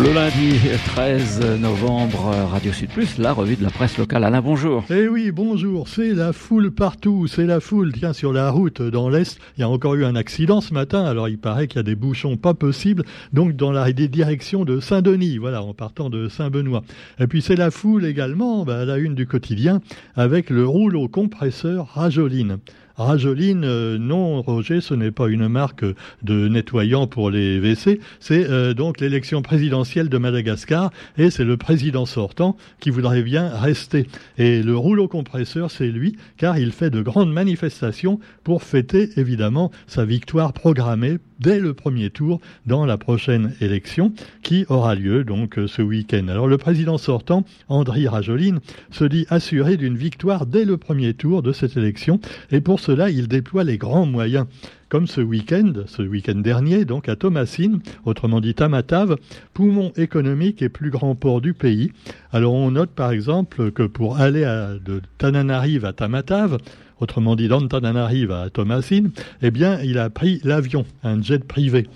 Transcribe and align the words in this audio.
Le 0.00 0.12
lundi 0.14 0.60
13 0.86 1.58
novembre, 1.60 2.32
Radio 2.52 2.72
Sud 2.72 2.88
Plus, 2.90 3.18
la 3.18 3.32
revue 3.32 3.56
de 3.56 3.64
la 3.64 3.70
presse 3.70 3.98
locale. 3.98 4.22
Alain, 4.22 4.40
bonjour. 4.40 4.84
Eh 4.90 5.08
oui, 5.08 5.32
bonjour. 5.32 5.88
C'est 5.88 6.14
la 6.14 6.32
foule 6.32 6.70
partout. 6.70 7.26
C'est 7.26 7.46
la 7.46 7.58
foule. 7.58 7.92
Tiens, 7.92 8.12
sur 8.12 8.32
la 8.32 8.48
route 8.50 8.80
dans 8.80 9.08
l'Est, 9.08 9.40
il 9.56 9.60
y 9.60 9.64
a 9.64 9.68
encore 9.68 9.96
eu 9.96 10.04
un 10.04 10.14
accident 10.14 10.60
ce 10.60 10.72
matin. 10.72 11.04
Alors, 11.04 11.28
il 11.28 11.38
paraît 11.38 11.66
qu'il 11.66 11.78
y 11.78 11.80
a 11.80 11.82
des 11.82 11.96
bouchons 11.96 12.36
pas 12.36 12.54
possibles. 12.54 13.02
Donc, 13.32 13.56
dans 13.56 13.72
la 13.72 13.90
direction 13.90 14.64
de 14.64 14.78
Saint-Denis, 14.78 15.38
voilà, 15.38 15.64
en 15.64 15.74
partant 15.74 16.10
de 16.10 16.28
Saint-Benoît. 16.28 16.84
Et 17.18 17.26
puis, 17.26 17.42
c'est 17.42 17.56
la 17.56 17.72
foule 17.72 18.04
également, 18.04 18.64
bah, 18.64 18.80
à 18.80 18.84
la 18.84 18.98
une 18.98 19.16
du 19.16 19.26
quotidien, 19.26 19.80
avec 20.14 20.48
le 20.50 20.64
rouleau 20.64 21.08
compresseur 21.08 21.88
Rajoline. 21.94 22.58
Rajoline, 22.98 23.62
euh, 23.64 23.96
non, 23.96 24.42
Roger, 24.42 24.80
ce 24.80 24.92
n'est 24.92 25.12
pas 25.12 25.28
une 25.28 25.46
marque 25.46 25.84
de 26.24 26.48
nettoyant 26.48 27.06
pour 27.06 27.30
les 27.30 27.60
WC, 27.60 28.00
c'est 28.18 28.50
euh, 28.50 28.74
donc 28.74 28.98
l'élection 29.00 29.40
présidentielle 29.40 30.08
de 30.08 30.18
Madagascar 30.18 30.90
et 31.16 31.30
c'est 31.30 31.44
le 31.44 31.56
président 31.56 32.06
sortant 32.06 32.56
qui 32.80 32.90
voudrait 32.90 33.22
bien 33.22 33.50
rester. 33.50 34.08
Et 34.36 34.64
le 34.64 34.76
rouleau 34.76 35.06
compresseur, 35.06 35.70
c'est 35.70 35.86
lui, 35.86 36.16
car 36.38 36.58
il 36.58 36.72
fait 36.72 36.90
de 36.90 37.00
grandes 37.00 37.32
manifestations 37.32 38.18
pour 38.42 38.64
fêter 38.64 39.10
évidemment 39.16 39.70
sa 39.86 40.04
victoire 40.04 40.52
programmée 40.52 41.18
dès 41.38 41.60
le 41.60 41.74
premier 41.74 42.10
tour 42.10 42.40
dans 42.66 42.84
la 42.84 42.98
prochaine 42.98 43.54
élection 43.60 44.12
qui 44.42 44.64
aura 44.68 44.94
lieu 44.94 45.24
donc 45.24 45.58
euh, 45.58 45.66
ce 45.66 45.82
week-end. 45.82 46.26
Alors 46.28 46.48
le 46.48 46.58
président 46.58 46.98
sortant, 46.98 47.44
André 47.68 48.08
Rajoline, 48.08 48.60
se 48.90 49.04
dit 49.04 49.26
assuré 49.28 49.76
d'une 49.76 49.96
victoire 49.96 50.46
dès 50.46 50.64
le 50.64 50.76
premier 50.76 51.14
tour 51.14 51.42
de 51.42 51.52
cette 51.52 51.76
élection 51.76 52.20
et 52.50 52.60
pour 52.60 52.80
cela 52.88 53.10
il 53.10 53.28
déploie 53.28 53.64
les 53.64 53.76
grands 53.76 54.06
moyens 54.06 54.46
comme 54.88 55.06
ce 55.06 55.20
week-end, 55.20 55.74
ce 55.86 56.00
week-end 56.00 56.36
dernier, 56.36 56.86
donc 56.86 57.10
à 57.10 57.16
Thomasine, 57.16 57.80
autrement 58.06 58.40
dit 58.40 58.54
Tamatave, 58.54 59.16
poumon 59.52 59.92
économique 59.96 60.62
et 60.62 60.70
plus 60.70 60.88
grand 60.88 61.14
port 61.14 61.42
du 61.42 61.52
pays. 61.52 61.92
Alors 62.32 62.54
on 62.54 62.70
note 62.70 62.88
par 62.88 63.10
exemple 63.10 63.72
que 63.72 63.82
pour 63.82 64.16
aller 64.16 64.44
de 64.86 65.02
Tananarive 65.18 65.84
à 65.84 65.92
Tamatave, 65.92 66.56
autrement 66.98 67.36
dit 67.36 67.48
d'Antananarive 67.48 68.32
à 68.32 68.48
Thomasine, 68.48 69.10
eh 69.42 69.50
bien 69.50 69.78
il 69.82 69.98
a 69.98 70.08
pris 70.08 70.40
l'avion, 70.42 70.86
un 71.02 71.20
jet 71.20 71.44
privé. 71.44 71.86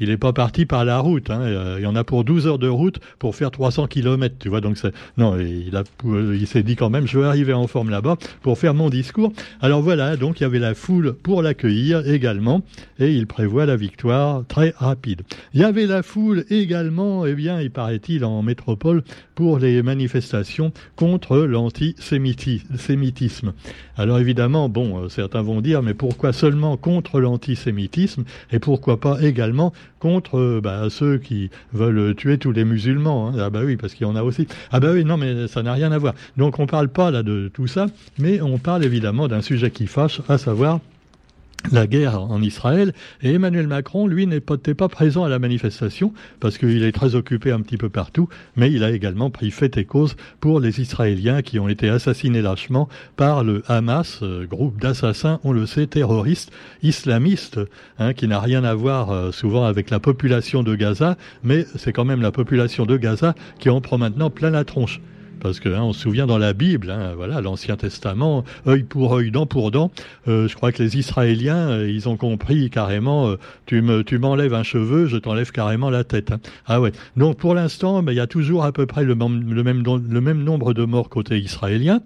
Il 0.00 0.08
n'est 0.08 0.16
pas 0.16 0.32
parti 0.32 0.66
par 0.66 0.84
la 0.84 0.98
route. 0.98 1.30
Hein. 1.30 1.40
Euh, 1.40 1.76
il 1.78 1.82
y 1.82 1.86
en 1.86 1.96
a 1.96 2.04
pour 2.04 2.24
12 2.24 2.46
heures 2.46 2.58
de 2.58 2.68
route 2.68 2.98
pour 3.18 3.34
faire 3.34 3.50
300 3.50 3.86
km. 3.86 4.36
Tu 4.38 4.48
vois, 4.48 4.60
donc 4.60 4.76
non, 5.16 5.38
il, 5.38 5.74
a, 5.76 5.84
il 6.04 6.46
s'est 6.46 6.62
dit 6.62 6.76
quand 6.76 6.90
même, 6.90 7.06
je 7.06 7.18
vais 7.18 7.26
arriver 7.26 7.52
en 7.52 7.66
forme 7.66 7.90
là-bas 7.90 8.16
pour 8.42 8.58
faire 8.58 8.74
mon 8.74 8.90
discours. 8.90 9.32
Alors 9.60 9.82
voilà, 9.82 10.16
donc 10.16 10.40
il 10.40 10.42
y 10.42 10.46
avait 10.46 10.58
la 10.58 10.74
foule 10.74 11.14
pour 11.14 11.42
l'accueillir 11.42 12.08
également, 12.08 12.62
et 12.98 13.12
il 13.12 13.26
prévoit 13.26 13.66
la 13.66 13.76
victoire 13.76 14.44
très 14.46 14.74
rapide. 14.76 15.22
Il 15.54 15.60
y 15.60 15.64
avait 15.64 15.86
la 15.86 16.02
foule 16.02 16.44
également, 16.50 17.26
eh 17.26 17.34
bien, 17.34 17.60
il 17.60 17.70
paraît-il, 17.70 18.24
en 18.24 18.42
métropole 18.42 19.02
pour 19.34 19.58
les 19.58 19.82
manifestations 19.82 20.72
contre 20.96 21.38
l'antisémitisme. 21.38 23.52
Alors 23.96 24.18
évidemment, 24.18 24.68
bon, 24.68 25.04
euh, 25.04 25.08
certains 25.08 25.42
vont 25.42 25.60
dire, 25.60 25.82
mais 25.82 25.94
pourquoi 25.94 26.32
seulement 26.32 26.76
contre 26.76 27.20
l'antisémitisme 27.20 28.24
et 28.52 28.58
pourquoi 28.58 29.00
pas 29.00 29.22
également 29.22 29.72
contre 29.98 30.38
euh, 30.38 30.60
bah, 30.62 30.88
ceux 30.90 31.18
qui 31.18 31.50
veulent 31.72 32.14
tuer 32.14 32.38
tous 32.38 32.52
les 32.52 32.64
musulmans. 32.64 33.28
Hein. 33.28 33.34
Ah 33.38 33.50
bah 33.50 33.60
oui, 33.64 33.76
parce 33.76 33.94
qu'il 33.94 34.06
y 34.06 34.10
en 34.10 34.16
a 34.16 34.22
aussi. 34.22 34.46
Ah 34.70 34.80
bah 34.80 34.90
oui, 34.92 35.04
non, 35.04 35.16
mais 35.16 35.48
ça 35.48 35.62
n'a 35.62 35.72
rien 35.72 35.92
à 35.92 35.98
voir. 35.98 36.14
Donc 36.36 36.58
on 36.58 36.66
parle 36.66 36.88
pas 36.88 37.10
là 37.10 37.22
de 37.22 37.50
tout 37.52 37.66
ça, 37.66 37.86
mais 38.18 38.40
on 38.40 38.58
parle 38.58 38.84
évidemment 38.84 39.28
d'un 39.28 39.42
sujet 39.42 39.70
qui 39.70 39.86
fâche, 39.86 40.20
à 40.28 40.38
savoir 40.38 40.80
la 41.72 41.86
guerre 41.86 42.20
en 42.20 42.42
Israël. 42.42 42.92
Et 43.22 43.32
Emmanuel 43.34 43.66
Macron, 43.66 44.06
lui, 44.06 44.26
n'était 44.26 44.74
pas 44.74 44.88
présent 44.88 45.24
à 45.24 45.28
la 45.28 45.38
manifestation 45.38 46.12
parce 46.40 46.58
qu'il 46.58 46.82
est 46.82 46.92
très 46.92 47.14
occupé 47.14 47.52
un 47.52 47.60
petit 47.60 47.76
peu 47.76 47.88
partout, 47.88 48.28
mais 48.56 48.70
il 48.70 48.84
a 48.84 48.90
également 48.90 49.30
pris 49.30 49.50
fait 49.50 49.76
et 49.76 49.84
cause 49.84 50.16
pour 50.40 50.60
les 50.60 50.80
Israéliens 50.80 51.42
qui 51.42 51.58
ont 51.58 51.68
été 51.68 51.88
assassinés 51.88 52.42
lâchement 52.42 52.88
par 53.16 53.44
le 53.44 53.62
Hamas, 53.68 54.20
euh, 54.22 54.46
groupe 54.46 54.80
d'assassins, 54.80 55.40
on 55.44 55.52
le 55.52 55.66
sait, 55.66 55.86
terroristes, 55.86 56.52
islamistes, 56.82 57.60
hein, 57.98 58.12
qui 58.12 58.28
n'a 58.28 58.40
rien 58.40 58.64
à 58.64 58.74
voir 58.74 59.10
euh, 59.10 59.32
souvent 59.32 59.64
avec 59.64 59.90
la 59.90 60.00
population 60.00 60.62
de 60.62 60.74
Gaza, 60.74 61.16
mais 61.42 61.66
c'est 61.76 61.92
quand 61.92 62.04
même 62.04 62.22
la 62.22 62.32
population 62.32 62.86
de 62.86 62.96
Gaza 62.96 63.34
qui 63.58 63.70
en 63.70 63.80
prend 63.80 63.98
maintenant 63.98 64.30
plein 64.30 64.50
la 64.50 64.64
tronche 64.64 65.00
parce 65.40 65.60
que 65.60 65.68
hein, 65.68 65.82
on 65.82 65.92
se 65.92 66.00
souvient 66.00 66.26
dans 66.26 66.38
la 66.38 66.52
Bible, 66.52 66.90
hein, 66.90 67.14
voilà, 67.16 67.40
l'Ancien 67.40 67.76
Testament, 67.76 68.44
œil 68.66 68.82
pour 68.82 69.14
œil, 69.14 69.30
dent 69.30 69.46
pour 69.46 69.70
dent. 69.70 69.90
Euh, 70.28 70.48
je 70.48 70.54
crois 70.54 70.72
que 70.72 70.82
les 70.82 70.96
Israéliens, 70.96 71.70
euh, 71.70 71.90
ils 71.90 72.08
ont 72.08 72.16
compris 72.16 72.70
carrément. 72.70 73.28
Euh, 73.28 73.36
tu 73.66 73.82
me, 73.82 74.02
tu 74.02 74.18
m'enlèves 74.18 74.54
un 74.54 74.62
cheveu, 74.62 75.06
je 75.06 75.16
t'enlève 75.16 75.50
carrément 75.50 75.90
la 75.90 76.04
tête. 76.04 76.32
Hein. 76.32 76.40
Ah 76.66 76.80
ouais. 76.80 76.92
Donc 77.16 77.38
pour 77.38 77.54
l'instant, 77.54 78.02
ben, 78.02 78.12
il 78.12 78.16
y 78.16 78.20
a 78.20 78.26
toujours 78.26 78.64
à 78.64 78.72
peu 78.72 78.86
près 78.86 79.04
le, 79.04 79.14
même, 79.14 79.44
le 79.48 80.20
même 80.20 80.42
nombre 80.42 80.74
de 80.74 80.84
morts 80.84 81.08
côté 81.08 81.38
israélien. 81.38 82.00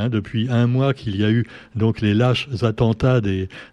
Hein, 0.00 0.08
depuis 0.08 0.48
un 0.48 0.66
mois 0.66 0.94
qu'il 0.94 1.14
y 1.16 1.24
a 1.24 1.30
eu 1.30 1.46
donc 1.74 2.00
les 2.00 2.14
lâches 2.14 2.48
attentats 2.62 3.20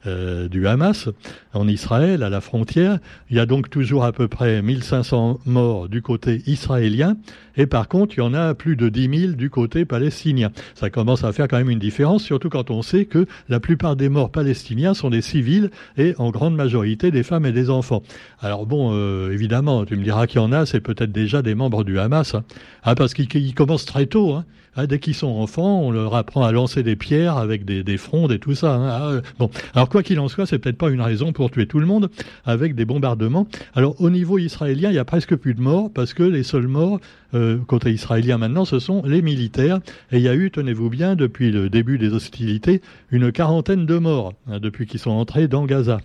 euh, 0.05 0.49
du 0.49 0.67
Hamas 0.67 1.07
en 1.53 1.69
Israël, 1.69 2.21
à 2.21 2.29
la 2.29 2.41
frontière. 2.41 2.99
Il 3.29 3.38
y 3.38 3.39
a 3.39 3.45
donc 3.45 3.69
toujours 3.69 4.03
à 4.03 4.11
peu 4.11 4.27
près 4.27 4.61
1500 4.61 5.39
morts 5.45 5.88
du 5.88 6.01
côté 6.01 6.41
israélien, 6.45 7.15
et 7.55 7.65
par 7.65 7.88
contre, 7.88 8.15
il 8.15 8.19
y 8.19 8.23
en 8.23 8.33
a 8.33 8.53
plus 8.55 8.75
de 8.75 8.89
10 8.89 9.19
000 9.19 9.31
du 9.33 9.49
côté 9.49 9.85
palestinien. 9.85 10.51
Ça 10.75 10.89
commence 10.89 11.23
à 11.23 11.31
faire 11.31 11.47
quand 11.47 11.57
même 11.57 11.69
une 11.69 11.79
différence, 11.79 12.23
surtout 12.23 12.49
quand 12.49 12.71
on 12.71 12.81
sait 12.81 13.05
que 13.05 13.25
la 13.47 13.61
plupart 13.61 13.95
des 13.95 14.09
morts 14.09 14.31
palestiniens 14.31 14.94
sont 14.94 15.09
des 15.09 15.21
civils 15.21 15.71
et 15.97 16.13
en 16.17 16.31
grande 16.31 16.55
majorité 16.55 17.09
des 17.09 17.23
femmes 17.23 17.45
et 17.45 17.53
des 17.53 17.69
enfants. 17.69 18.03
Alors 18.41 18.65
bon, 18.65 18.91
euh, 18.91 19.31
évidemment, 19.31 19.85
tu 19.85 19.95
me 19.95 20.03
diras 20.03 20.27
qu'il 20.27 20.41
y 20.41 20.44
en 20.44 20.51
a, 20.51 20.65
c'est 20.65 20.81
peut-être 20.81 21.13
déjà 21.13 21.41
des 21.41 21.55
membres 21.55 21.85
du 21.85 21.99
Hamas, 21.99 22.35
hein. 22.35 22.44
ah, 22.83 22.95
parce 22.95 23.13
qu'ils 23.13 23.55
commencent 23.55 23.85
très 23.85 24.07
tôt. 24.07 24.33
Hein. 24.33 24.44
Ah, 24.79 24.85
dès 24.85 24.99
qu'ils 24.99 25.15
sont 25.15 25.27
enfants, 25.27 25.81
on 25.81 25.89
leur 25.89 26.13
apprend 26.13 26.43
à 26.43 26.51
lancer 26.51 26.83
des 26.83 26.95
pierres 26.95 27.38
avec 27.38 27.65
des, 27.65 27.83
des 27.83 27.97
frondes 27.97 28.31
et 28.31 28.38
tout 28.38 28.53
ça. 28.53 28.75
Hein. 28.75 28.89
Ah, 28.89 29.07
euh, 29.07 29.21
bon, 29.39 29.49
alors 29.73 29.89
quoi 29.89 30.03
qu'il 30.03 30.19
en 30.19 30.27
soit, 30.27 30.45
c'est 30.45 30.59
peut-être 30.59 30.77
pas 30.77 30.91
une 30.91 31.01
raison 31.01 31.33
pour 31.33 31.49
tuer 31.49 31.65
tout 31.65 31.79
le 31.79 31.88
monde 31.88 32.11
avec 32.45 32.75
des 32.75 32.85
bombardements. 32.85 33.47
Alors 33.73 33.99
au 33.99 34.11
niveau 34.11 34.38
israélien, 34.38 34.89
il 34.89 34.95
y 34.95 34.99
a 34.99 35.05
presque 35.05 35.35
plus 35.35 35.55
de 35.55 35.61
morts 35.61 35.89
parce 35.91 36.13
que 36.13 36.21
les 36.21 36.43
seuls 36.43 36.67
morts 36.67 36.99
euh, 37.33 37.57
côté 37.57 37.91
israélien 37.91 38.38
maintenant, 38.38 38.65
ce 38.65 38.77
sont 38.77 39.01
les 39.03 39.23
militaires. 39.23 39.79
Et 40.11 40.17
il 40.17 40.21
y 40.21 40.29
a 40.29 40.35
eu, 40.35 40.51
tenez-vous 40.51 40.91
bien, 40.91 41.15
depuis 41.15 41.51
le 41.51 41.71
début 41.71 41.97
des 41.97 42.13
hostilités, 42.13 42.81
une 43.09 43.31
quarantaine 43.31 43.88
de 43.88 43.97
morts 43.97 44.33
hein, 44.47 44.59
depuis 44.59 44.85
qu'ils 44.85 44.99
sont 44.99 45.09
entrés 45.09 45.47
dans 45.47 45.65
Gaza. 45.65 46.01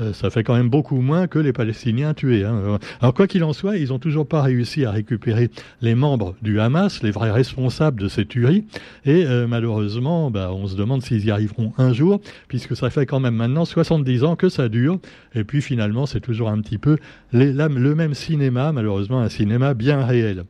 Euh, 0.00 0.12
ça 0.12 0.30
fait 0.30 0.44
quand 0.44 0.54
même 0.54 0.70
beaucoup 0.70 1.00
moins 1.00 1.26
que 1.26 1.38
les 1.38 1.52
Palestiniens 1.52 2.14
tués. 2.14 2.44
Hein. 2.44 2.78
Alors 3.00 3.14
quoi 3.14 3.26
qu'il 3.26 3.44
en 3.44 3.52
soit, 3.52 3.76
ils 3.76 3.88
n'ont 3.88 3.98
toujours 3.98 4.26
pas 4.26 4.42
réussi 4.42 4.84
à 4.84 4.90
récupérer 4.90 5.50
les 5.80 5.94
membres 5.94 6.34
du 6.42 6.60
Hamas, 6.60 7.02
les 7.02 7.10
vrais 7.10 7.30
responsables 7.30 8.00
de 8.00 8.08
ces 8.08 8.26
tueries. 8.26 8.64
Et 9.04 9.24
euh, 9.26 9.46
malheureusement, 9.46 10.30
bah, 10.30 10.50
on 10.52 10.66
se 10.66 10.76
demande 10.76 11.02
s'ils 11.02 11.24
y 11.24 11.30
arriveront 11.30 11.72
un 11.78 11.92
jour, 11.92 12.20
puisque 12.48 12.76
ça 12.76 12.90
fait 12.90 13.06
quand 13.06 13.20
même 13.20 13.34
maintenant 13.34 13.64
70 13.64 14.24
ans 14.24 14.36
que 14.36 14.48
ça 14.48 14.68
dure. 14.68 14.98
Et 15.34 15.44
puis 15.44 15.62
finalement, 15.62 16.06
c'est 16.06 16.20
toujours 16.20 16.48
un 16.48 16.60
petit 16.60 16.78
peu 16.78 16.98
le 17.32 17.94
même 17.94 18.14
cinéma, 18.14 18.72
malheureusement 18.72 19.20
un 19.20 19.28
cinéma 19.28 19.74
bien 19.74 20.04
réel. 20.04 20.44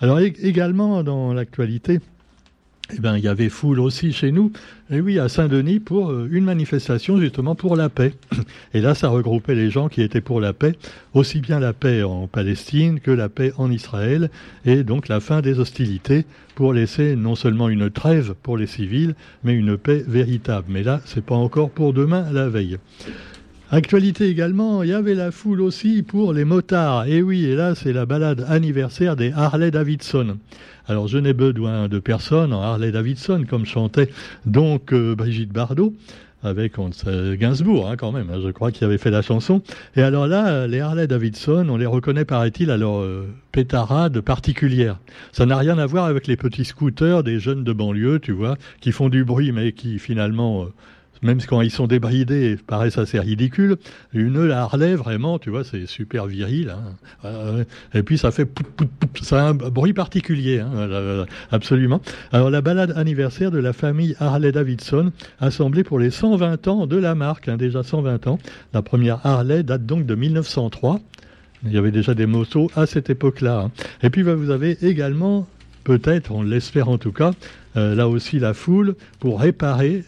Alors 0.00 0.20
également 0.20 1.02
dans 1.02 1.32
l'actualité, 1.32 2.00
eh 2.96 3.00
ben, 3.00 3.16
il 3.16 3.24
y 3.24 3.28
avait 3.28 3.48
foule 3.48 3.80
aussi 3.80 4.12
chez 4.12 4.32
nous, 4.32 4.50
et 4.90 5.00
oui, 5.00 5.18
à 5.18 5.28
Saint-Denis, 5.28 5.78
pour 5.78 6.10
euh, 6.10 6.28
une 6.30 6.44
manifestation 6.44 7.18
justement 7.20 7.54
pour 7.54 7.76
la 7.76 7.90
paix. 7.90 8.14
Et 8.74 8.80
là, 8.80 8.94
ça 8.94 9.08
regroupait 9.08 9.54
les 9.54 9.70
gens 9.70 9.88
qui 9.88 10.00
étaient 10.00 10.22
pour 10.22 10.40
la 10.40 10.54
paix, 10.54 10.74
aussi 11.12 11.40
bien 11.40 11.60
la 11.60 11.74
paix 11.74 12.02
en 12.02 12.26
Palestine 12.26 13.00
que 13.00 13.10
la 13.10 13.28
paix 13.28 13.52
en 13.58 13.70
Israël, 13.70 14.30
et 14.64 14.84
donc 14.84 15.08
la 15.08 15.20
fin 15.20 15.42
des 15.42 15.58
hostilités 15.58 16.24
pour 16.54 16.72
laisser 16.72 17.16
non 17.16 17.34
seulement 17.34 17.68
une 17.68 17.90
trêve 17.90 18.34
pour 18.42 18.56
les 18.56 18.66
civils, 18.66 19.14
mais 19.44 19.52
une 19.52 19.76
paix 19.76 20.02
véritable. 20.06 20.66
Mais 20.68 20.82
là, 20.82 21.00
c'est 21.04 21.24
pas 21.24 21.34
encore 21.34 21.70
pour 21.70 21.92
demain, 21.92 22.26
la 22.32 22.48
veille. 22.48 22.78
Actualité 23.70 24.28
également, 24.28 24.82
il 24.82 24.88
y 24.88 24.94
avait 24.94 25.14
la 25.14 25.30
foule 25.30 25.60
aussi 25.60 26.02
pour 26.02 26.32
les 26.32 26.46
motards. 26.46 27.06
Et 27.06 27.20
oui, 27.20 27.44
et 27.44 27.54
là, 27.54 27.74
c'est 27.74 27.92
la 27.92 28.06
balade 28.06 28.46
anniversaire 28.48 29.14
des 29.14 29.30
Harley 29.30 29.70
Davidson. 29.70 30.38
Alors, 30.86 31.06
je 31.06 31.18
n'ai 31.18 31.34
besoin 31.34 31.86
de 31.86 31.98
personne 31.98 32.54
en 32.54 32.62
Harley 32.62 32.92
Davidson, 32.92 33.44
comme 33.46 33.66
chantait 33.66 34.08
donc 34.46 34.94
euh, 34.94 35.14
Brigitte 35.14 35.52
Bardot 35.52 35.92
avec 36.42 36.76
Gainsbourg, 37.38 37.90
hein, 37.90 37.96
quand 37.96 38.12
même, 38.12 38.30
hein, 38.30 38.38
je 38.42 38.48
crois 38.50 38.70
qu'il 38.70 38.86
avait 38.86 38.96
fait 38.96 39.10
la 39.10 39.22
chanson. 39.22 39.60
Et 39.96 40.02
alors 40.02 40.26
là, 40.26 40.66
les 40.66 40.80
Harley 40.80 41.06
Davidson, 41.06 41.66
on 41.68 41.76
les 41.76 41.84
reconnaît, 41.84 42.24
paraît-il, 42.24 42.70
à 42.70 42.78
leur 42.78 43.00
euh, 43.00 43.26
pétarade 43.52 44.20
particulière. 44.20 44.98
Ça 45.32 45.46
n'a 45.46 45.58
rien 45.58 45.76
à 45.78 45.84
voir 45.84 46.06
avec 46.06 46.26
les 46.26 46.36
petits 46.36 46.64
scooters 46.64 47.22
des 47.22 47.38
jeunes 47.38 47.64
de 47.64 47.72
banlieue, 47.72 48.18
tu 48.20 48.32
vois, 48.32 48.56
qui 48.80 48.92
font 48.92 49.10
du 49.10 49.24
bruit, 49.24 49.52
mais 49.52 49.72
qui 49.72 49.98
finalement... 49.98 50.62
Euh, 50.62 50.72
même 51.22 51.40
quand 51.42 51.60
ils 51.60 51.70
sont 51.70 51.86
débridés, 51.86 52.56
paraissent 52.66 52.98
assez 52.98 53.18
ridicule. 53.18 53.76
Une 54.12 54.50
Harley, 54.50 54.94
vraiment, 54.94 55.38
tu 55.38 55.50
vois, 55.50 55.64
c'est 55.64 55.86
super 55.86 56.26
viril. 56.26 56.70
Hein. 56.70 56.94
Euh, 57.24 57.64
et 57.94 58.02
puis 58.02 58.18
ça 58.18 58.30
fait 58.30 58.48
ça 59.22 59.46
a 59.46 59.48
un 59.48 59.54
bruit 59.54 59.92
particulier, 59.92 60.60
hein, 60.60 61.26
absolument. 61.50 62.00
Alors 62.32 62.50
la 62.50 62.60
balade 62.60 62.92
anniversaire 62.96 63.50
de 63.50 63.58
la 63.58 63.72
famille 63.72 64.14
Harley 64.20 64.52
Davidson, 64.52 65.12
assemblée 65.40 65.84
pour 65.84 65.98
les 65.98 66.10
120 66.10 66.68
ans 66.68 66.86
de 66.86 66.96
la 66.96 67.14
marque, 67.14 67.48
hein, 67.48 67.56
déjà 67.56 67.82
120 67.82 68.26
ans. 68.26 68.38
La 68.72 68.82
première 68.82 69.24
Harley 69.26 69.62
date 69.62 69.86
donc 69.86 70.06
de 70.06 70.14
1903. 70.14 71.00
Il 71.64 71.72
y 71.72 71.78
avait 71.78 71.90
déjà 71.90 72.14
des 72.14 72.26
motos 72.26 72.70
à 72.76 72.86
cette 72.86 73.10
époque-là. 73.10 73.70
Et 74.02 74.10
puis 74.10 74.22
vous 74.22 74.50
avez 74.50 74.78
également, 74.82 75.48
peut-être, 75.82 76.30
on 76.30 76.42
l'espère 76.42 76.88
en 76.88 76.98
tout 76.98 77.12
cas, 77.12 77.32
là 77.74 78.08
aussi 78.08 78.38
la 78.38 78.54
foule 78.54 78.94
pour 79.18 79.40
réparer 79.40 80.04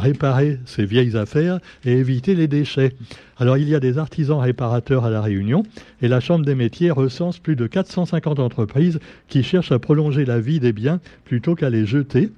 réparer 0.00 0.58
ces 0.64 0.84
vieilles 0.84 1.16
affaires 1.16 1.60
et 1.84 1.92
éviter 1.92 2.34
les 2.34 2.48
déchets. 2.48 2.92
Alors 3.38 3.56
il 3.56 3.68
y 3.68 3.74
a 3.74 3.80
des 3.80 3.98
artisans 3.98 4.40
réparateurs 4.40 5.04
à 5.04 5.10
La 5.10 5.20
Réunion 5.20 5.62
et 6.02 6.08
la 6.08 6.20
Chambre 6.20 6.44
des 6.44 6.54
métiers 6.54 6.90
recense 6.90 7.38
plus 7.38 7.56
de 7.56 7.66
450 7.66 8.38
entreprises 8.38 8.98
qui 9.28 9.42
cherchent 9.42 9.72
à 9.72 9.78
prolonger 9.78 10.24
la 10.24 10.40
vie 10.40 10.60
des 10.60 10.72
biens 10.72 11.00
plutôt 11.24 11.54
qu'à 11.54 11.70
les 11.70 11.86
jeter. 11.86 12.30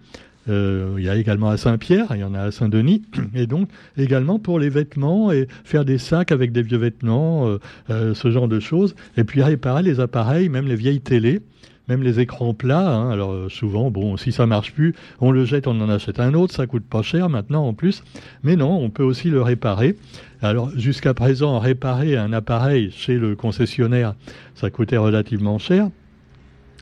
Euh, 0.48 0.94
il 0.98 1.04
y 1.04 1.08
a 1.08 1.16
également 1.16 1.50
à 1.50 1.56
Saint-Pierre, 1.56 2.06
il 2.10 2.20
y 2.20 2.24
en 2.24 2.34
a 2.34 2.40
à 2.40 2.50
Saint-Denis, 2.50 3.02
et 3.34 3.46
donc 3.46 3.68
également 3.96 4.38
pour 4.38 4.58
les 4.58 4.68
vêtements 4.68 5.30
et 5.30 5.46
faire 5.64 5.84
des 5.84 5.98
sacs 5.98 6.32
avec 6.32 6.52
des 6.52 6.62
vieux 6.62 6.78
vêtements, 6.78 7.48
euh, 7.48 7.58
euh, 7.90 8.14
ce 8.14 8.30
genre 8.30 8.48
de 8.48 8.58
choses, 8.58 8.94
et 9.16 9.24
puis 9.24 9.42
réparer 9.42 9.82
les 9.82 10.00
appareils, 10.00 10.48
même 10.48 10.66
les 10.66 10.76
vieilles 10.76 11.00
télés 11.00 11.42
même 11.88 12.02
les 12.02 12.20
écrans 12.20 12.54
plats. 12.54 12.94
Hein. 12.94 13.10
alors 13.10 13.32
euh, 13.32 13.48
souvent, 13.48 13.90
bon, 13.90 14.16
si 14.16 14.32
ça 14.32 14.46
marche 14.46 14.72
plus, 14.72 14.94
on 15.20 15.30
le 15.30 15.44
jette, 15.44 15.66
on 15.66 15.80
en 15.80 15.88
achète 15.88 16.20
un 16.20 16.34
autre, 16.34 16.54
ça 16.54 16.66
coûte 16.66 16.84
pas 16.84 17.02
cher 17.02 17.28
maintenant 17.28 17.66
en 17.66 17.74
plus. 17.74 18.02
Mais 18.42 18.56
non, 18.56 18.72
on 18.72 18.90
peut 18.90 19.02
aussi 19.02 19.30
le 19.30 19.42
réparer. 19.42 19.96
Alors 20.40 20.70
jusqu'à 20.76 21.14
présent, 21.14 21.58
réparer 21.58 22.16
un 22.16 22.32
appareil 22.32 22.90
chez 22.90 23.14
le 23.14 23.36
concessionnaire, 23.36 24.14
ça 24.54 24.70
coûtait 24.70 24.96
relativement 24.96 25.58
cher. 25.58 25.88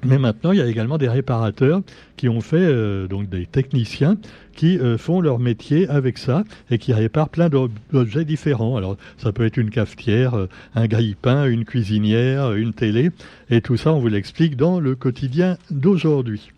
Mais 0.04 0.18
maintenant, 0.18 0.52
il 0.52 0.58
y 0.58 0.62
a 0.62 0.66
également 0.66 0.98
des 0.98 1.08
réparateurs 1.08 1.82
qui 2.16 2.28
ont 2.28 2.40
fait, 2.40 2.56
euh, 2.56 3.06
donc 3.06 3.28
des 3.28 3.46
techniciens, 3.46 4.16
qui 4.54 4.78
euh, 4.78 4.96
font 4.96 5.20
leur 5.20 5.38
métier 5.38 5.88
avec 5.88 6.18
ça 6.18 6.44
et 6.70 6.78
qui 6.78 6.92
réparent 6.92 7.28
plein 7.28 7.48
d'objets 7.48 8.24
différents. 8.24 8.76
Alors, 8.76 8.96
ça 9.18 9.32
peut 9.32 9.44
être 9.44 9.58
une 9.58 9.70
cafetière, 9.70 10.34
euh, 10.34 10.48
un 10.74 10.86
grille-pain, 10.86 11.46
une 11.46 11.64
cuisinière, 11.64 12.52
une 12.52 12.72
télé, 12.72 13.10
et 13.50 13.60
tout 13.60 13.76
ça, 13.76 13.92
on 13.92 13.98
vous 13.98 14.08
l'explique 14.08 14.56
dans 14.56 14.80
le 14.80 14.94
quotidien 14.94 15.58
d'aujourd'hui. 15.70 16.50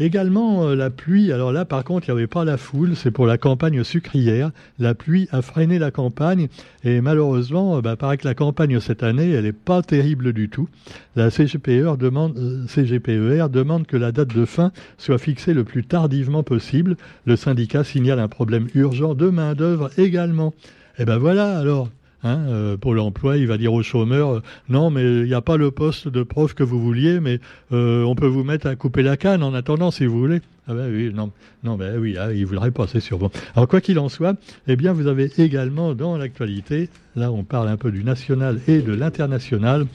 Également 0.00 0.66
euh, 0.66 0.74
la 0.74 0.88
pluie, 0.88 1.30
alors 1.30 1.52
là 1.52 1.66
par 1.66 1.84
contre 1.84 2.08
il 2.08 2.12
n'y 2.12 2.18
avait 2.18 2.26
pas 2.26 2.46
la 2.46 2.56
foule, 2.56 2.96
c'est 2.96 3.10
pour 3.10 3.26
la 3.26 3.36
campagne 3.36 3.84
sucrière. 3.84 4.50
La 4.78 4.94
pluie 4.94 5.28
a 5.30 5.42
freiné 5.42 5.78
la 5.78 5.90
campagne 5.90 6.48
et 6.84 7.02
malheureusement, 7.02 7.76
euh, 7.76 7.80
bah, 7.82 7.96
paraît 7.96 8.16
que 8.16 8.26
la 8.26 8.34
campagne 8.34 8.80
cette 8.80 9.02
année, 9.02 9.30
elle 9.30 9.44
n'est 9.44 9.52
pas 9.52 9.82
terrible 9.82 10.32
du 10.32 10.48
tout. 10.48 10.70
La 11.16 11.30
CGPER 11.30 11.98
demande, 11.98 12.38
euh, 12.38 12.66
CGPER 12.66 13.48
demande 13.50 13.86
que 13.86 13.98
la 13.98 14.10
date 14.10 14.34
de 14.34 14.46
fin 14.46 14.72
soit 14.96 15.18
fixée 15.18 15.52
le 15.52 15.64
plus 15.64 15.84
tardivement 15.84 16.42
possible. 16.42 16.96
Le 17.26 17.36
syndicat 17.36 17.84
signale 17.84 18.20
un 18.20 18.28
problème 18.28 18.68
urgent 18.74 19.12
de 19.12 19.28
main-d'œuvre 19.28 19.90
également. 19.98 20.54
Et 20.98 21.02
eh 21.02 21.04
ben 21.04 21.18
voilà 21.18 21.58
alors, 21.58 21.90
Hein, 22.22 22.38
euh, 22.48 22.76
pour 22.76 22.94
l'emploi, 22.94 23.38
il 23.38 23.46
va 23.46 23.56
dire 23.56 23.72
aux 23.72 23.82
chômeurs 23.82 24.30
euh, 24.30 24.42
non, 24.68 24.90
mais 24.90 25.02
il 25.02 25.24
n'y 25.24 25.34
a 25.34 25.40
pas 25.40 25.56
le 25.56 25.70
poste 25.70 26.06
de 26.06 26.22
prof 26.22 26.52
que 26.52 26.62
vous 26.62 26.78
vouliez, 26.78 27.18
mais 27.18 27.40
euh, 27.72 28.04
on 28.04 28.14
peut 28.14 28.26
vous 28.26 28.44
mettre 28.44 28.66
à 28.66 28.76
couper 28.76 29.02
la 29.02 29.16
canne 29.16 29.42
en 29.42 29.54
attendant 29.54 29.90
si 29.90 30.04
vous 30.04 30.18
voulez. 30.18 30.42
Ah 30.68 30.74
ben 30.74 30.92
oui, 30.92 31.10
non, 31.14 31.32
non, 31.64 31.76
ben 31.76 31.98
oui, 31.98 32.16
ah, 32.18 32.30
il 32.32 32.44
voudrait 32.44 32.72
pas, 32.72 32.86
c'est 32.86 33.00
sûr. 33.00 33.18
Alors 33.56 33.68
quoi 33.68 33.80
qu'il 33.80 33.98
en 33.98 34.10
soit, 34.10 34.36
eh 34.68 34.76
bien 34.76 34.92
vous 34.92 35.06
avez 35.06 35.30
également 35.38 35.94
dans 35.94 36.18
l'actualité, 36.18 36.90
là 37.16 37.32
on 37.32 37.42
parle 37.42 37.68
un 37.68 37.78
peu 37.78 37.90
du 37.90 38.04
national 38.04 38.60
et 38.68 38.82
de 38.82 38.92
l'international. 38.92 39.86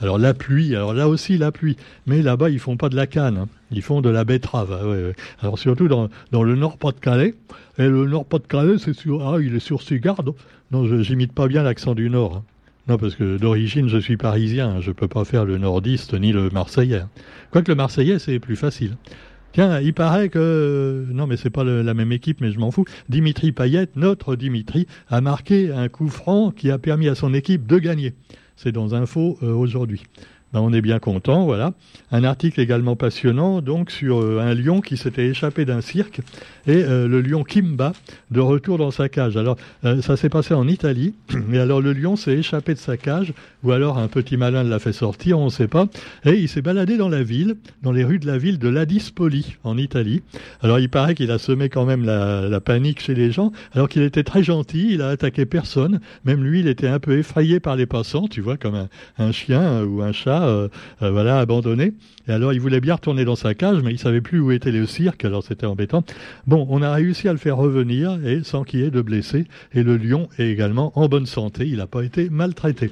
Alors 0.00 0.18
la 0.18 0.32
pluie, 0.32 0.76
alors 0.76 0.94
là 0.94 1.08
aussi 1.08 1.38
la 1.38 1.50
pluie, 1.50 1.76
mais 2.06 2.22
là-bas 2.22 2.50
ils 2.50 2.60
font 2.60 2.76
pas 2.76 2.88
de 2.88 2.96
la 2.96 3.06
canne, 3.06 3.36
hein. 3.36 3.48
ils 3.72 3.82
font 3.82 4.00
de 4.00 4.08
la 4.08 4.24
betterave. 4.24 4.78
Ah 4.80 5.42
alors 5.42 5.58
surtout 5.58 5.88
dans, 5.88 6.08
le 6.32 6.54
Nord-Pas-de-Calais, 6.54 7.34
et 7.78 7.88
le 7.88 8.06
Nord-Pas-de-Calais, 8.06 8.78
c'est 8.78 8.92
sur, 8.92 9.26
ah, 9.26 9.40
il 9.40 9.54
est 9.54 9.60
sur 9.60 9.82
ses 9.82 9.98
gardes. 9.98 10.32
Non, 10.70 11.02
j'imite 11.02 11.32
pas 11.32 11.48
bien 11.48 11.62
l'accent 11.62 11.94
du 11.94 12.10
Nord. 12.10 12.36
Hein. 12.36 12.44
Non, 12.88 12.96
parce 12.96 13.16
que 13.16 13.36
d'origine, 13.36 13.88
je 13.88 13.98
suis 13.98 14.16
parisien. 14.16 14.76
Hein. 14.76 14.80
Je 14.80 14.92
peux 14.92 15.08
pas 15.08 15.24
faire 15.24 15.44
le 15.44 15.58
nordiste 15.58 16.14
ni 16.14 16.32
le 16.32 16.48
marseillais. 16.50 17.02
Quoique 17.50 17.70
le 17.70 17.74
marseillais, 17.74 18.18
c'est 18.18 18.38
plus 18.38 18.56
facile. 18.56 18.96
Tiens, 19.52 19.80
il 19.80 19.94
paraît 19.94 20.28
que 20.28 21.06
non, 21.10 21.26
mais 21.26 21.36
c'est 21.36 21.50
pas 21.50 21.64
la 21.64 21.94
même 21.94 22.12
équipe, 22.12 22.40
mais 22.40 22.52
je 22.52 22.58
m'en 22.58 22.70
fous. 22.70 22.84
Dimitri 23.08 23.52
Payet, 23.52 23.88
notre 23.96 24.36
Dimitri, 24.36 24.86
a 25.08 25.20
marqué 25.20 25.72
un 25.72 25.88
coup 25.88 26.08
franc 26.08 26.50
qui 26.50 26.70
a 26.70 26.78
permis 26.78 27.08
à 27.08 27.14
son 27.14 27.34
équipe 27.34 27.66
de 27.66 27.78
gagner. 27.78 28.14
C'est 28.60 28.72
dans 28.72 28.92
Info 28.92 29.38
euh, 29.44 29.52
aujourd'hui. 29.52 30.02
Ben, 30.54 30.60
on 30.60 30.72
est 30.72 30.80
bien 30.80 30.98
content, 30.98 31.44
voilà. 31.44 31.74
Un 32.10 32.24
article 32.24 32.58
également 32.60 32.96
passionnant, 32.96 33.60
donc, 33.60 33.90
sur 33.90 34.22
euh, 34.22 34.40
un 34.40 34.54
lion 34.54 34.80
qui 34.80 34.96
s'était 34.96 35.26
échappé 35.26 35.66
d'un 35.66 35.82
cirque 35.82 36.20
et 36.66 36.84
euh, 36.84 37.06
le 37.06 37.20
lion 37.20 37.44
Kimba 37.44 37.92
de 38.30 38.40
retour 38.40 38.78
dans 38.78 38.90
sa 38.90 39.10
cage. 39.10 39.36
Alors, 39.36 39.58
euh, 39.84 40.00
ça 40.00 40.16
s'est 40.16 40.30
passé 40.30 40.54
en 40.54 40.66
Italie, 40.66 41.12
et 41.52 41.58
alors 41.58 41.82
le 41.82 41.92
lion 41.92 42.16
s'est 42.16 42.38
échappé 42.38 42.72
de 42.72 42.78
sa 42.78 42.96
cage, 42.96 43.34
ou 43.62 43.72
alors 43.72 43.98
un 43.98 44.08
petit 44.08 44.38
malin 44.38 44.62
l'a 44.62 44.78
fait 44.78 44.94
sortir, 44.94 45.38
on 45.38 45.46
ne 45.46 45.50
sait 45.50 45.68
pas, 45.68 45.86
et 46.24 46.32
il 46.32 46.48
s'est 46.48 46.62
baladé 46.62 46.96
dans 46.96 47.10
la 47.10 47.22
ville, 47.22 47.56
dans 47.82 47.92
les 47.92 48.04
rues 48.04 48.18
de 48.18 48.26
la 48.26 48.38
ville 48.38 48.58
de 48.58 48.68
Ladispoli, 48.68 49.56
en 49.64 49.76
Italie. 49.76 50.22
Alors, 50.62 50.78
il 50.78 50.88
paraît 50.88 51.14
qu'il 51.14 51.30
a 51.30 51.38
semé 51.38 51.68
quand 51.68 51.84
même 51.84 52.06
la, 52.06 52.60
panique 52.60 53.02
chez 53.02 53.14
les 53.14 53.30
gens, 53.30 53.52
alors 53.72 53.88
qu'il 53.88 54.02
était 54.02 54.24
très 54.24 54.42
gentil, 54.42 54.88
il 54.92 55.02
a 55.02 55.08
attaqué 55.08 55.44
personne, 55.44 56.00
même 56.24 56.42
lui, 56.42 56.60
il 56.60 56.68
était 56.68 56.88
un 56.88 56.98
peu 56.98 57.18
effrayé 57.18 57.60
par 57.60 57.76
les 57.76 57.86
passants, 57.86 58.28
tu 58.28 58.40
vois, 58.40 58.56
comme 58.56 58.88
un 59.18 59.32
chien 59.32 59.84
ou 59.84 60.00
un 60.02 60.12
chat 60.12 60.37
euh, 60.46 60.68
euh, 61.02 61.10
voilà, 61.10 61.38
abandonné. 61.38 61.92
Et 62.28 62.32
alors, 62.32 62.52
il 62.52 62.60
voulait 62.60 62.80
bien 62.80 62.94
retourner 62.94 63.24
dans 63.24 63.36
sa 63.36 63.54
cage, 63.54 63.82
mais 63.82 63.92
il 63.92 63.98
savait 63.98 64.20
plus 64.20 64.40
où 64.40 64.52
était 64.52 64.70
le 64.70 64.86
cirque, 64.86 65.24
alors 65.24 65.42
c'était 65.42 65.66
embêtant. 65.66 66.04
Bon, 66.46 66.66
on 66.70 66.82
a 66.82 66.92
réussi 66.92 67.28
à 67.28 67.32
le 67.32 67.38
faire 67.38 67.56
revenir, 67.56 68.18
et 68.26 68.42
sans 68.44 68.64
qu'il 68.64 68.80
y 68.80 68.82
ait 68.84 68.90
de 68.90 69.02
blessés. 69.02 69.46
Et 69.72 69.82
le 69.82 69.96
lion 69.96 70.28
est 70.38 70.48
également 70.48 70.92
en 70.94 71.08
bonne 71.08 71.26
santé, 71.26 71.66
il 71.66 71.76
n'a 71.76 71.86
pas 71.86 72.02
été 72.02 72.28
maltraité. 72.30 72.90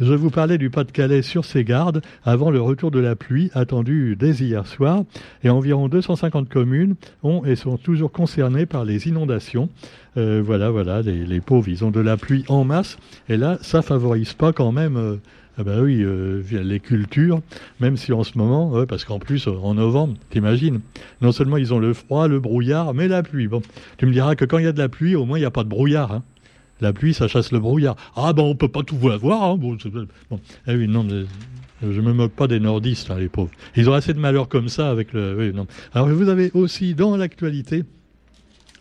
Je 0.00 0.14
vous 0.14 0.30
parlais 0.30 0.58
du 0.58 0.70
Pas-de-Calais 0.70 1.22
sur 1.22 1.44
ses 1.44 1.64
gardes 1.64 2.02
avant 2.24 2.50
le 2.50 2.60
retour 2.60 2.90
de 2.90 2.98
la 2.98 3.14
pluie 3.14 3.50
attendu 3.54 4.16
dès 4.18 4.32
hier 4.32 4.66
soir 4.66 5.04
et 5.44 5.50
environ 5.50 5.88
250 5.88 6.48
communes 6.48 6.94
ont 7.22 7.44
et 7.44 7.56
sont 7.56 7.76
toujours 7.76 8.10
concernées 8.10 8.64
par 8.64 8.84
les 8.84 9.08
inondations. 9.08 9.68
Euh, 10.16 10.42
voilà, 10.44 10.70
voilà, 10.70 11.02
les, 11.02 11.40
pauvres, 11.40 11.68
ils 11.68 11.84
ont 11.84 11.90
de 11.90 12.00
la 12.00 12.16
pluie 12.16 12.44
en 12.48 12.64
masse 12.64 12.96
et 13.28 13.36
là, 13.36 13.58
ça 13.60 13.82
favorise 13.82 14.32
pas 14.32 14.52
quand 14.52 14.72
même 14.72 15.20
ben 15.58 15.82
oui, 15.82 16.02
euh, 16.02 16.42
les 16.50 16.80
cultures, 16.80 17.42
même 17.78 17.98
si 17.98 18.12
en 18.12 18.24
ce 18.24 18.38
moment, 18.38 18.86
parce 18.86 19.04
qu'en 19.04 19.18
plus, 19.18 19.46
en 19.46 19.74
novembre, 19.74 20.14
t'imagines, 20.30 20.80
non 21.20 21.30
seulement 21.30 21.58
ils 21.58 21.74
ont 21.74 21.78
le 21.78 21.92
froid, 21.92 22.26
le 22.26 22.40
brouillard, 22.40 22.94
mais 22.94 23.06
la 23.06 23.22
pluie. 23.22 23.48
Bon, 23.48 23.60
tu 23.98 24.06
me 24.06 24.12
diras 24.12 24.34
que 24.34 24.46
quand 24.46 24.56
il 24.56 24.64
y 24.64 24.68
a 24.68 24.72
de 24.72 24.78
la 24.78 24.88
pluie, 24.88 25.14
au 25.14 25.26
moins 25.26 25.36
il 25.36 25.42
n'y 25.42 25.46
a 25.46 25.50
pas 25.50 25.64
de 25.64 25.68
brouillard. 25.68 26.12
Hein. 26.12 26.22
La 26.82 26.92
pluie, 26.92 27.14
ça 27.14 27.28
chasse 27.28 27.52
le 27.52 27.60
brouillard. 27.60 27.94
Ah 28.16 28.32
ben 28.32 28.42
on 28.42 28.56
peut 28.56 28.68
pas 28.68 28.82
tout 28.82 29.08
avoir. 29.08 29.44
Hein. 29.44 29.56
Bon. 29.56 29.76
Eh 30.66 30.86
je 31.82 32.00
me 32.00 32.12
moque 32.12 32.32
pas 32.32 32.48
des 32.48 32.58
nordistes, 32.58 33.10
hein, 33.10 33.18
les 33.18 33.28
pauvres. 33.28 33.52
Ils 33.76 33.88
ont 33.88 33.92
assez 33.92 34.12
de 34.12 34.18
malheur 34.18 34.48
comme 34.48 34.68
ça 34.68 34.90
avec 34.90 35.12
le. 35.12 35.54
Alors 35.94 36.08
vous 36.08 36.28
avez 36.28 36.50
aussi 36.54 36.94
dans 36.94 37.16
l'actualité 37.16 37.84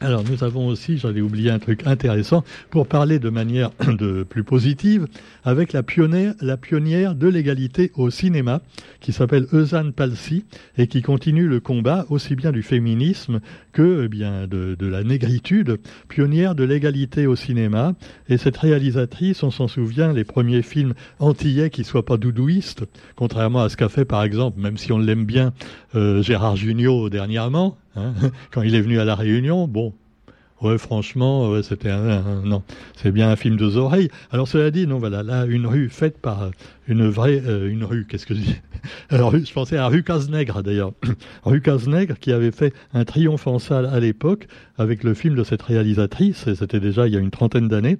alors 0.01 0.24
nous 0.24 0.43
avons 0.43 0.67
aussi, 0.67 0.98
j'allais 0.98 1.22
oublier 1.22 1.51
un 1.51 1.60
truc 1.60 1.86
intéressant, 1.86 2.43
pour 2.72 2.88
parler 2.88 3.20
de 3.20 3.29
manière 3.29 3.70
de 3.88 4.24
plus 4.24 4.43
positive, 4.43 5.08
avec 5.43 5.74
la 5.74 5.84
pionnière, 5.84 6.36
de 7.15 7.27
l'égalité 7.27 7.91
au 7.96 8.10
cinéma, 8.10 8.62
qui 9.00 9.13
s'appelle 9.13 9.46
Eusanne 9.53 9.93
Palsy, 9.93 10.46
et 10.77 10.88
qui 10.88 11.03
continue 11.03 11.48
le 11.48 11.60
combat 11.60 12.05
aussi 12.10 12.36
bien 12.36 12.51
du 12.51 12.63
féminisme 12.63 13.41
que 13.74 14.03
eh 14.05 14.08
bien 14.08 14.48
de, 14.48 14.75
de 14.77 14.88
la 14.88 15.03
négritude, 15.03 15.77
pionnière 16.08 16.55
de 16.55 16.63
l'égalité 16.63 17.27
au 17.27 17.36
cinéma. 17.36 17.93
Et 18.27 18.38
cette 18.38 18.58
réalisatrice, 18.58 19.43
on 19.43 19.51
s'en 19.51 19.67
souvient, 19.67 20.13
les 20.13 20.24
premiers 20.24 20.63
films 20.63 20.93
antillais 21.20 21.70
qui 21.70 21.84
soient 21.84 22.05
pas 22.05 22.17
doudouistes, 22.17 22.84
contrairement 23.15 23.62
à 23.62 23.70
ce 23.70 23.77
qu'a 23.77 23.89
fait 23.89 24.05
par 24.05 24.24
exemple, 24.24 24.60
même 24.60 24.77
si 24.77 24.91
on 24.91 24.98
l'aime 24.98 25.25
bien, 25.25 25.53
euh, 25.96 26.24
Gérard 26.24 26.55
Jugnot 26.55 27.10
dernièrement, 27.10 27.77
Hein, 27.95 28.13
quand 28.51 28.62
il 28.62 28.75
est 28.75 28.81
venu 28.81 29.00
à 29.00 29.05
la 29.05 29.15
Réunion, 29.15 29.67
bon, 29.67 29.93
ouais, 30.62 30.77
franchement, 30.77 31.62
c'était 31.62 31.89
un, 31.89 32.41
non, 32.43 32.63
c'est 32.95 33.12
bien 33.12 33.29
un 33.29 33.36
film 33.36 33.57
de 33.57 33.75
oreilles. 33.75 34.10
Alors 34.31 34.48
cela 34.48 34.71
dit, 34.71 34.88
non, 34.88 34.98
voilà, 35.00 35.24
là, 35.24 35.45
une 35.45 35.65
rue 35.65 35.89
faite 35.89 36.17
par 36.19 36.51
une 36.88 37.07
vraie, 37.07 37.41
euh, 37.45 37.69
une 37.69 37.83
rue, 37.83 38.05
qu'est-ce 38.05 38.25
que 38.25 38.36
je 38.36 38.41
dis? 38.41 38.55
Alors, 39.10 39.31
je 39.31 39.53
pensais 39.53 39.77
à 39.77 39.88
rue 39.88 40.03
Cazenègre 40.03 40.62
d'ailleurs, 40.62 40.91
rue 41.45 41.62
Cazenègre 41.62 42.15
qui 42.19 42.31
avait 42.31 42.51
fait 42.51 42.74
un 42.93 43.05
triomphe 43.05 43.48
en 43.48 43.60
salle 43.60 43.86
à 43.86 44.00
l'époque 44.00 44.48
avec 44.77 45.03
le 45.03 45.13
film 45.13 45.36
de 45.36 45.43
cette 45.43 45.62
réalisatrice, 45.62 46.48
et 46.48 46.55
c'était 46.55 46.79
déjà 46.79 47.07
il 47.07 47.13
y 47.13 47.17
a 47.17 47.19
une 47.19 47.31
trentaine 47.31 47.67
d'années. 47.67 47.98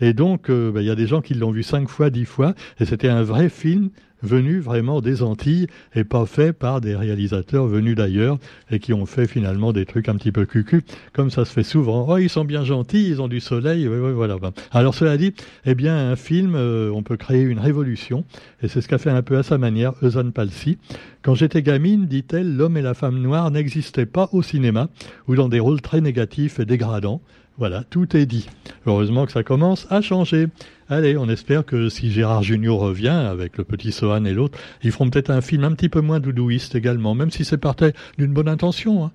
Et 0.00 0.12
donc, 0.12 0.50
euh, 0.50 0.70
bah, 0.70 0.82
il 0.82 0.86
y 0.86 0.90
a 0.90 0.94
des 0.94 1.06
gens 1.06 1.20
qui 1.22 1.34
l'ont 1.34 1.52
vu 1.52 1.62
cinq 1.62 1.88
fois, 1.88 2.10
dix 2.10 2.26
fois, 2.26 2.54
et 2.80 2.84
c'était 2.84 3.08
un 3.08 3.22
vrai 3.22 3.48
film 3.48 3.90
venu 4.24 4.60
vraiment 4.60 5.00
des 5.00 5.22
Antilles 5.22 5.66
et 5.94 6.04
pas 6.04 6.26
fait 6.26 6.52
par 6.52 6.80
des 6.80 6.96
réalisateurs 6.96 7.66
venus 7.66 7.96
d'ailleurs 7.96 8.38
et 8.70 8.78
qui 8.78 8.92
ont 8.92 9.06
fait 9.06 9.26
finalement 9.26 9.72
des 9.72 9.86
trucs 9.86 10.08
un 10.08 10.16
petit 10.16 10.32
peu 10.32 10.46
cucu, 10.46 10.82
comme 11.12 11.30
ça 11.30 11.44
se 11.44 11.52
fait 11.52 11.62
souvent. 11.62 12.06
Oh, 12.08 12.18
ils 12.18 12.30
sont 12.30 12.44
bien 12.44 12.64
gentils, 12.64 13.08
ils 13.08 13.20
ont 13.20 13.28
du 13.28 13.40
soleil, 13.40 13.86
voilà. 13.86 14.36
Alors 14.72 14.94
cela 14.94 15.16
dit, 15.16 15.32
eh 15.64 15.74
bien, 15.74 16.10
un 16.10 16.16
film, 16.16 16.54
euh, 16.54 16.90
on 16.92 17.02
peut 17.02 17.16
créer 17.16 17.42
une 17.42 17.58
révolution 17.58 18.24
et 18.62 18.68
c'est 18.68 18.80
ce 18.80 18.88
qu'a 18.88 18.98
fait 18.98 19.10
un 19.10 19.22
peu 19.22 19.36
à 19.36 19.42
sa 19.42 19.58
manière 19.58 19.92
Eusanne 20.02 20.32
Palsy 20.32 20.78
Quand 21.22 21.34
j'étais 21.34 21.62
gamine, 21.62 22.06
dit-elle, 22.06 22.56
l'homme 22.56 22.76
et 22.76 22.82
la 22.82 22.94
femme 22.94 23.18
noire 23.20 23.50
n'existaient 23.50 24.06
pas 24.06 24.28
au 24.32 24.42
cinéma 24.42 24.88
ou 25.28 25.34
dans 25.34 25.48
des 25.48 25.60
rôles 25.60 25.80
très 25.80 26.00
négatifs 26.00 26.58
et 26.60 26.64
dégradants. 26.64 27.20
Voilà, 27.56 27.84
tout 27.84 28.16
est 28.16 28.26
dit. 28.26 28.48
Heureusement 28.86 29.26
que 29.26 29.32
ça 29.32 29.42
commence 29.42 29.86
à 29.90 30.02
changer. 30.02 30.48
Allez, 30.88 31.16
on 31.16 31.28
espère 31.28 31.64
que 31.64 31.88
si 31.88 32.10
Gérard 32.10 32.42
Junior 32.42 32.78
revient 32.78 33.08
avec 33.08 33.56
le 33.56 33.64
petit 33.64 33.92
Sohan 33.92 34.24
et 34.26 34.34
l'autre, 34.34 34.58
ils 34.82 34.92
feront 34.92 35.08
peut-être 35.08 35.30
un 35.30 35.40
film 35.40 35.64
un 35.64 35.72
petit 35.72 35.88
peu 35.88 36.00
moins 36.00 36.20
doudouiste 36.20 36.74
également, 36.74 37.14
même 37.14 37.30
si 37.30 37.44
c'est 37.44 37.56
partait 37.56 37.94
d'une 38.18 38.32
bonne 38.32 38.48
intention. 38.48 39.06
Hein. 39.06 39.12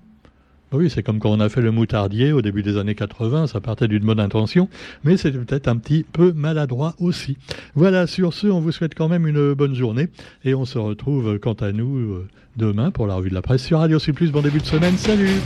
Oui, 0.72 0.88
c'est 0.88 1.02
comme 1.02 1.18
quand 1.18 1.30
on 1.30 1.40
a 1.40 1.48
fait 1.48 1.60
le 1.60 1.72
moutardier 1.72 2.32
au 2.32 2.42
début 2.42 2.62
des 2.62 2.76
années 2.76 2.94
80, 2.94 3.48
ça 3.48 3.60
partait 3.60 3.88
d'une 3.88 4.04
bonne 4.04 4.20
intention, 4.20 4.68
mais 5.02 5.16
c'était 5.16 5.38
peut-être 5.38 5.66
un 5.66 5.76
petit 5.76 6.04
peu 6.04 6.32
maladroit 6.32 6.94
aussi. 7.00 7.36
Voilà, 7.74 8.06
sur 8.06 8.32
ce, 8.32 8.46
on 8.46 8.60
vous 8.60 8.70
souhaite 8.70 8.94
quand 8.94 9.08
même 9.08 9.26
une 9.26 9.54
bonne 9.54 9.74
journée 9.74 10.08
et 10.44 10.54
on 10.54 10.64
se 10.64 10.78
retrouve 10.78 11.40
quant 11.40 11.54
à 11.54 11.72
nous 11.72 11.98
euh, 11.98 12.28
demain 12.56 12.92
pour 12.92 13.08
la 13.08 13.14
revue 13.14 13.30
de 13.30 13.34
la 13.34 13.42
presse 13.42 13.64
sur 13.64 13.80
Radio 13.80 13.98
Plus. 14.14 14.30
Bon 14.30 14.42
début 14.42 14.60
de 14.60 14.66
semaine, 14.66 14.96
salut 14.96 15.40